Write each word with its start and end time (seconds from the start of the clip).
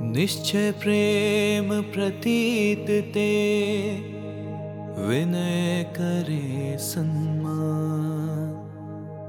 निश्चय 0.00 0.70
प्रेम 0.80 1.70
प्रतीत 1.92 2.86
ते 3.14 3.30
विनय 5.08 5.82
करे 5.96 6.76
सम्मान 6.80 8.52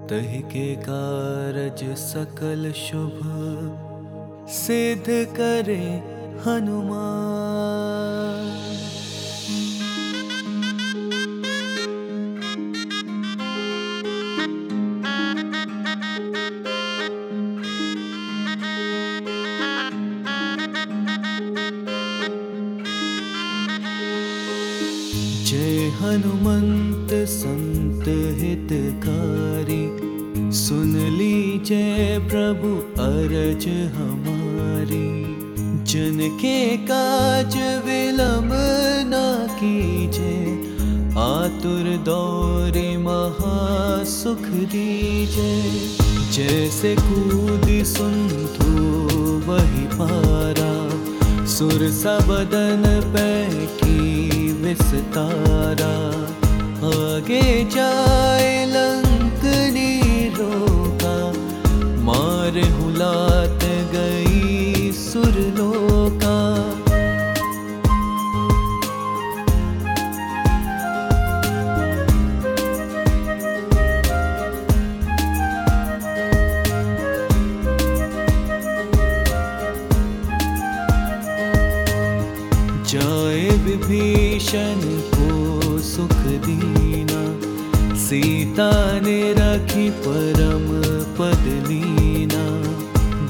तहि 0.09 0.41
के 0.51 0.67
कारज 0.83 1.83
सकल 1.99 2.71
शुभ 2.81 3.19
सिद्ध 4.59 5.07
करे 5.37 5.81
हनुमान 6.45 6.87
हनुमंत 25.91 27.13
संत 27.29 28.07
हितकारी, 28.39 29.83
सुन 30.57 30.95
लीजे 31.17 31.85
प्रभु 32.29 32.71
अरज 33.01 33.67
हमारी। 33.95 35.09
जन 35.83 36.17
के 36.41 36.59
काज 36.87 37.55
विलंब 37.85 38.51
ना 39.09 39.25
कीजे, 39.53 40.35
आतुर 41.19 41.87
दौरे 42.05 42.97
महासुख 42.97 44.45
दीजे। 44.73 45.53
जैसे 46.33 46.95
कूद 46.95 47.67
सुनथु 47.85 48.71
वही 49.47 49.85
पारा, 49.93 50.73
सुर 51.45 51.89
सबदन 51.91 52.83
में 54.69 54.75
आगे 56.89 57.63
जा। 57.63 57.98
परम 89.89 90.65
पद 91.17 91.67
लीना 91.67 92.43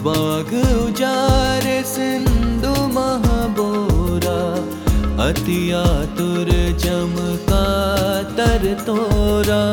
बाग 0.03 0.53
उजार 0.88 1.83
सिंधु 1.83 2.88
महाबोरा। 2.88 4.39
अति 5.25 5.72
आतुर 5.72 6.47
जम 6.80 7.16
का 7.50 7.66
तर 8.23 8.77
तोरा। 8.88 9.63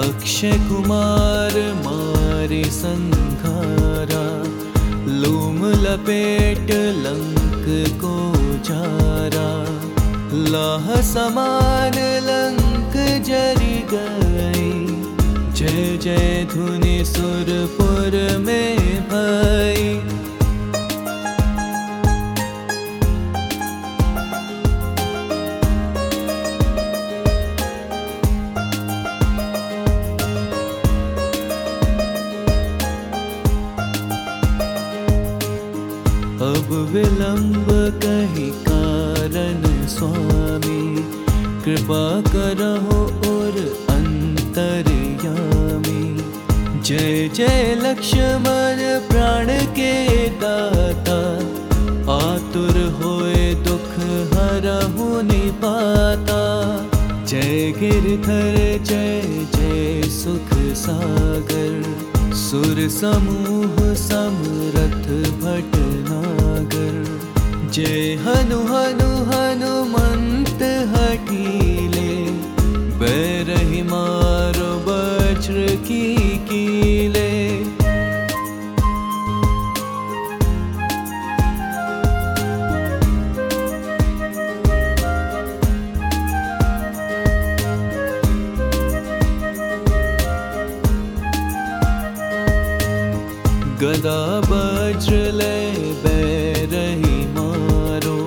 अक्षय 0.00 0.52
कुमार 0.52 1.52
मारे 1.86 2.64
संघारा। 2.64 4.42
लूम 5.12 5.66
लपेट 5.66 6.70
लंक 6.74 7.88
को 8.04 8.32
जारा। 8.70 9.64
लाह 10.32 11.00
समान 11.00 11.92
लंक 11.98 12.64
जरी 13.24 13.86
गई 13.94 14.63
जय 15.58 15.96
जय 16.02 16.46
धुनि 16.52 17.04
सुरपुर 17.04 18.14
में 18.38 18.78
भई। 19.10 19.84
अब 36.48 36.72
विलंब 36.92 37.66
कही 38.04 38.50
कारण 38.68 39.86
स्वामी, 39.86 40.82
कृपा 41.64 42.04
करहो 42.32 43.02
और 43.30 43.58
अंतर्यामी 43.90 44.93
जय 46.86 47.28
जय 47.34 47.74
लक्ष्मण 47.82 48.80
प्राण 49.08 49.46
के 49.76 49.92
दाता 50.40 51.14
आतुर 52.14 52.78
होए 52.96 53.44
दुख 53.68 53.86
हरहु 54.32 55.06
निपाता। 55.30 56.42
जय 57.24 57.72
गिरधर 57.78 58.58
जय 58.84 59.22
जय 59.56 60.02
सुख 60.18 60.52
सागर 60.82 61.72
सुर 62.42 62.88
समूह 63.00 63.94
समरथ 64.04 65.08
भटनागर। 65.44 66.94
जय 67.70 68.14
हनु 68.26 68.60
हनु 68.72 69.10
हनुमंत 69.32 70.03
गदा 93.84 94.40
बैरही 96.04 97.18
मारो। 97.34 98.18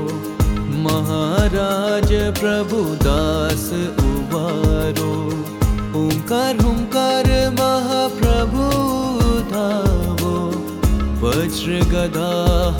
महाराज 0.83 2.13
प्रभु 2.39 2.83
दास 3.05 3.71
उबारो 3.73 4.06
ओंकार 6.27 6.57
हुंकार 6.61 7.27
महाप्रभु 7.57 8.63
धावो 9.51 10.31
वज्र 11.21 11.77
गदा 11.91 12.31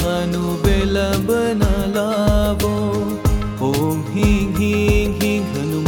हनु 0.01 0.41
विलंब 0.63 1.31
न 1.59 1.69
लावो 1.93 2.73
ओम 3.67 4.01
हीं 4.15 4.35
हीं 4.57 5.05
हीं 5.21 5.39
हनु 5.53 5.79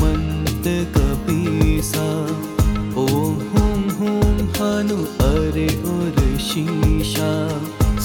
उर 5.95 6.17
शीशा। 6.47 7.33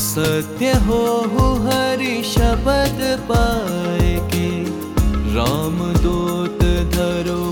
सत्य 0.02 0.72
हो 0.88 1.02
हु 1.34 1.46
हरि 1.68 2.16
शपथ 2.26 2.98
पाए 3.30 4.14
के। 4.34 4.48
राम 5.36 5.78
दूत 6.02 6.60
धरो 6.96 7.43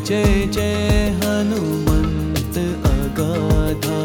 जय 0.00 0.46
जय 0.52 1.10
हनुमंत 1.20 2.58
अगाधा, 2.86 4.00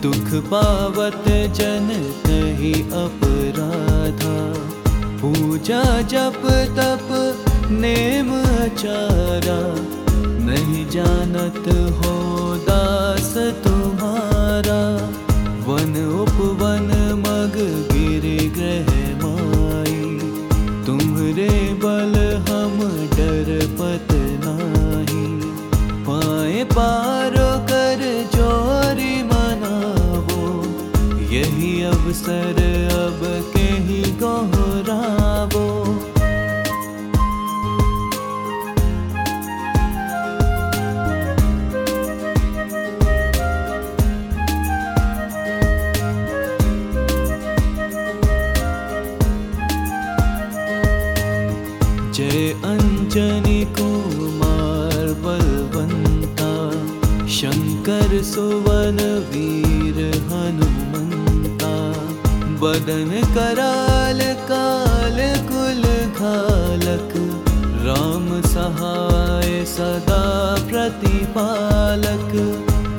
दुख 0.00 0.28
पावत 0.44 1.24
जन 1.54 1.88
कही 2.26 2.72
अपराधा। 3.00 4.36
पूजा 5.20 5.82
जप 6.02 6.42
तप 6.78 7.08
नेम 7.70 8.32
आचारा 8.32 9.60
नहीं 10.46 10.86
जानत 10.90 11.68
हो 11.98 12.14
दास 12.68 13.32
तुम्हारा। 13.64 14.80
वन 15.66 15.94
उपवन 16.20 16.88
मग 17.18 17.56
गिर 17.92 18.24
ग्रह 18.56 18.90
माई, 19.22 20.18
तुम्हरे 20.86 21.50
बल 21.84 22.14
शङ्कर 57.34 58.10
सुवन 58.30 58.98
वीर 59.32 59.98
हनुमन्ता 60.30 61.70
बदन 62.62 63.10
कराल 63.36 64.20
काल 64.50 65.16
कुल 65.50 65.86
घालक 66.20 67.14
राम 67.86 68.26
सहाय 68.48 69.54
सदा 69.70 70.20
प्रतिपालक 70.72 72.34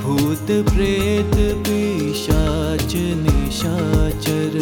भूत 0.06 0.52
प्रेत 0.72 1.36
पिशाच 1.68 2.96
निशाचर 3.22 4.58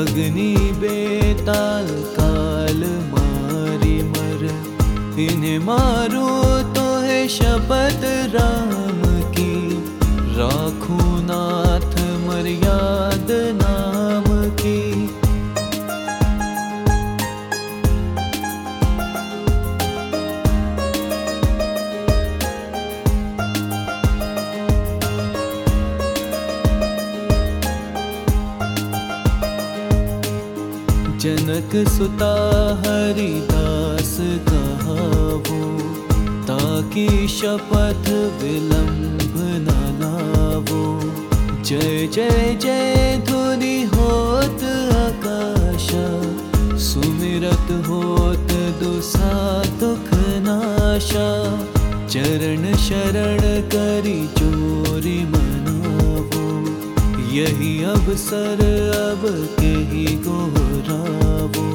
अग्नि 0.00 0.52
बेताल 0.84 1.88
काल 2.18 2.84
मारी 3.14 3.96
मर 4.12 4.46
इन्हें 5.26 5.58
मारो 5.70 6.28
तो 6.76 6.86
है 7.08 7.26
शपथ 7.38 8.04
राम 8.34 8.79
जनक 31.22 31.72
सुता 31.88 32.34
हरिदास 32.82 34.12
कहावो 34.46 35.58
ताकि 36.50 37.06
शपथ 37.28 38.08
विलंब 38.42 39.34
न 39.66 39.74
लावो। 40.00 40.84
जय 41.62 42.06
जय 42.14 42.56
जय 42.62 43.20
धुनि 43.28 43.76
होत 43.94 44.64
आकाश 45.00 45.88
सुमिरत 46.86 47.72
होत 47.88 48.56
दुसा 48.80 49.34
दुख 49.82 50.08
नाशा। 50.48 51.28
चरण 52.08 52.72
शरण 52.86 53.40
मनावो 53.74 54.39
यही 57.32 57.72
अवसर 57.90 58.60
अब 59.00 59.22
के 59.60 59.72
ही 59.90 60.04
गोरावो 60.26 61.66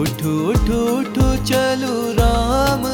उठो 0.00 0.32
उठो 0.50 0.80
उठो 0.98 1.28
चलो 1.50 1.94
राम 2.18 2.87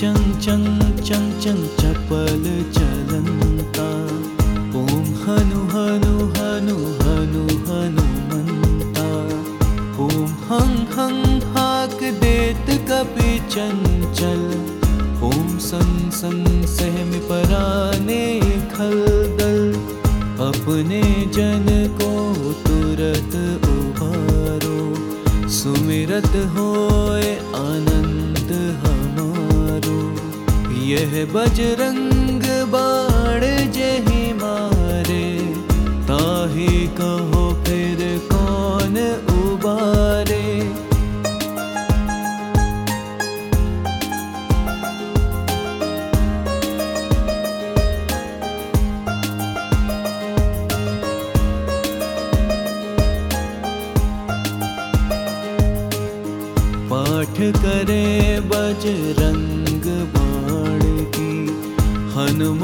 चंग 0.00 0.40
चंग 0.40 0.98
चन 0.98 1.40
चंग 1.40 1.64
चपल 1.80 2.44
चलंता। 2.72 3.88
ओम 4.78 5.04
हनु 5.04 5.60
हनु 5.72 6.14
हनु 6.26 6.76
हनु 6.76 7.42
हनुमंता 7.68 9.04
ओम 10.04 10.24
हंग 10.24 10.78
हंग, 10.78 11.42
हाक 11.42 11.98
देत 12.02 12.90
कपि, 12.90 13.38
चंचल। 13.50 14.42
ओम 15.22 15.58
सं 15.58 16.10
सं 16.10 16.66
सहम 16.66 17.10
पराने, 17.12 18.40
खल, 18.40 19.04
दल। 19.40 19.74
अपने 20.46 21.02
जन 21.34 21.66
को 22.00 22.34
तुरत 22.52 23.36
उभारो। 23.68 24.80
सुमिरत 25.48 26.52
हो 26.56 26.69
यह 30.90 31.12
बजरंग 31.32 32.44
बाण 32.72 33.40
जही 33.76 34.22
मारे 34.42 35.24
ताही 36.10 36.70
कहो 37.00 37.42
फिर 37.66 38.00
कौन 38.32 38.96
उबारे। 39.40 40.38
पाठ 56.90 57.36
करे 57.64 58.04
बजरंग 58.52 59.39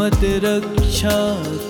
हनुमत 0.07 0.25
रक्षा 0.45 1.19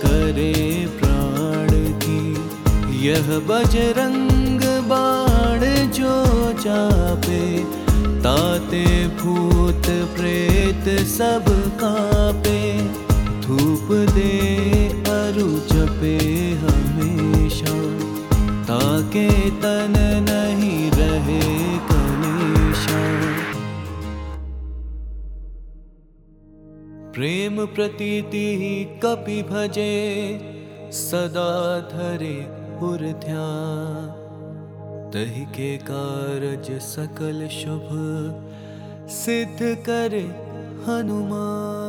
करे 0.00 0.53
प्राण 0.99 1.69
की। 2.03 3.06
यह 3.06 3.29
बजरंग 3.49 4.61
बाण 4.88 5.61
जो 5.91 6.17
जापे 6.61 7.41
ताते 8.21 8.84
भूत 9.20 9.89
प्रेत 10.17 10.89
सब 11.08 11.44
कापे। 11.82 12.60
धूप 13.46 13.89
दे 14.15 14.32
अरु 15.10 15.49
जपे 15.72 16.17
हमेशा 16.63 17.77
ताके 18.69 19.29
तन 19.63 19.94
नहीं 20.22 20.35
प्रतीति 27.65 28.46
कपि 29.05 29.43
भजे 29.43 29.94
सदा 30.93 31.81
धरे 31.81 32.36
पुर 32.79 32.98
ध्यान। 32.98 34.06
तहि 35.15 35.44
के 35.44 35.77
कारज 35.91 36.70
सकल 36.82 37.48
शुभ 37.48 37.89
सिद्ध 39.08 39.58
करे 39.60 40.25
हनुमान 40.86 41.85